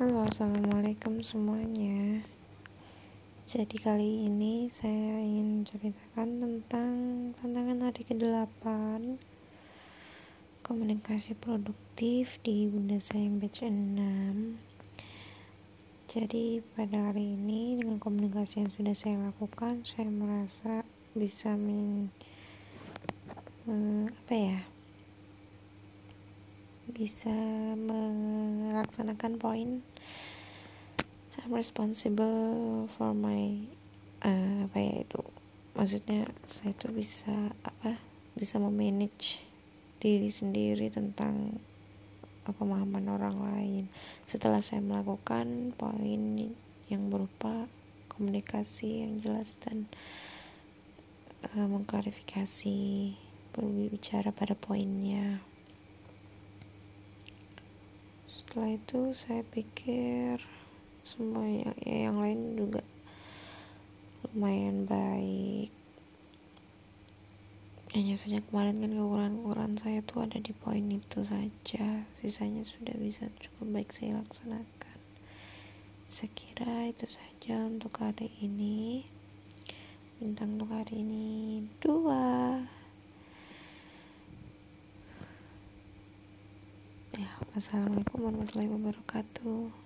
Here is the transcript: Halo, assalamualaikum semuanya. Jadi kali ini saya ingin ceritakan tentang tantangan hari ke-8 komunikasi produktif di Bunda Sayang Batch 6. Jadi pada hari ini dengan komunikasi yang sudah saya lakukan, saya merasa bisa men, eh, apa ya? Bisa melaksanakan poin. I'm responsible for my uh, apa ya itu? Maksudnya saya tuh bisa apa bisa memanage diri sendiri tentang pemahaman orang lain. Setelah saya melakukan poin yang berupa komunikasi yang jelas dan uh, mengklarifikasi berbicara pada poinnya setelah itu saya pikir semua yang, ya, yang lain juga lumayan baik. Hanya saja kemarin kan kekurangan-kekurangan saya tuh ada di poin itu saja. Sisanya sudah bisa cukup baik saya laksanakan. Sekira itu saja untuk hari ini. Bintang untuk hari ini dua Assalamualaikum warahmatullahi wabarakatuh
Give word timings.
Halo, 0.00 0.24
assalamualaikum 0.24 1.20
semuanya. 1.20 2.24
Jadi 3.44 3.76
kali 3.76 4.32
ini 4.32 4.72
saya 4.72 5.20
ingin 5.20 5.68
ceritakan 5.68 6.40
tentang 6.40 6.92
tantangan 7.36 7.84
hari 7.84 8.08
ke-8 8.08 8.64
komunikasi 10.64 11.36
produktif 11.36 12.40
di 12.40 12.64
Bunda 12.64 12.96
Sayang 12.96 13.44
Batch 13.44 13.68
6. 13.68 14.56
Jadi 16.08 16.64
pada 16.72 17.12
hari 17.12 17.36
ini 17.36 17.76
dengan 17.76 18.00
komunikasi 18.00 18.64
yang 18.64 18.72
sudah 18.72 18.96
saya 18.96 19.20
lakukan, 19.20 19.84
saya 19.84 20.08
merasa 20.08 20.80
bisa 21.12 21.60
men, 21.60 22.08
eh, 23.68 24.08
apa 24.08 24.32
ya? 24.32 24.79
Bisa 27.00 27.32
melaksanakan 27.80 29.40
poin. 29.40 29.80
I'm 31.40 31.56
responsible 31.56 32.84
for 32.92 33.16
my 33.16 33.56
uh, 34.20 34.68
apa 34.68 34.76
ya 34.76 35.08
itu? 35.08 35.24
Maksudnya 35.72 36.28
saya 36.44 36.76
tuh 36.76 36.92
bisa 36.92 37.32
apa 37.64 37.96
bisa 38.36 38.60
memanage 38.60 39.40
diri 39.96 40.28
sendiri 40.28 40.92
tentang 40.92 41.56
pemahaman 42.44 43.08
orang 43.08 43.36
lain. 43.48 43.84
Setelah 44.28 44.60
saya 44.60 44.84
melakukan 44.84 45.72
poin 45.80 46.52
yang 46.92 47.02
berupa 47.08 47.64
komunikasi 48.12 49.08
yang 49.08 49.16
jelas 49.24 49.56
dan 49.64 49.88
uh, 51.56 51.64
mengklarifikasi 51.64 52.76
berbicara 53.56 54.36
pada 54.36 54.52
poinnya 54.52 55.40
setelah 58.40 58.72
itu 58.72 59.12
saya 59.12 59.44
pikir 59.52 60.40
semua 61.04 61.44
yang, 61.44 61.76
ya, 61.84 62.08
yang 62.08 62.16
lain 62.16 62.56
juga 62.56 62.80
lumayan 64.24 64.88
baik. 64.88 65.68
Hanya 67.92 68.16
saja 68.16 68.40
kemarin 68.40 68.80
kan 68.80 68.96
kekurangan-kekurangan 68.96 69.76
saya 69.76 70.00
tuh 70.08 70.24
ada 70.24 70.40
di 70.40 70.56
poin 70.56 70.88
itu 70.88 71.20
saja. 71.20 72.08
Sisanya 72.16 72.64
sudah 72.64 72.96
bisa 72.96 73.28
cukup 73.36 73.76
baik 73.76 73.92
saya 73.92 74.16
laksanakan. 74.16 74.98
Sekira 76.08 76.88
itu 76.88 77.04
saja 77.10 77.68
untuk 77.68 77.92
hari 78.00 78.32
ini. 78.40 79.04
Bintang 80.16 80.56
untuk 80.56 80.72
hari 80.72 81.04
ini 81.04 81.60
dua 81.82 82.29
Assalamualaikum 87.52 88.24
warahmatullahi 88.24 88.70
wabarakatuh 88.72 89.72